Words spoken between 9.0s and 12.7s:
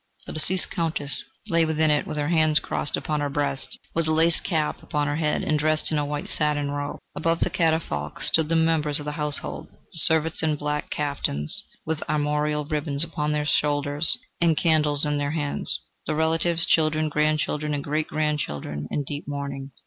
her household: the servants in black caftans, with armorial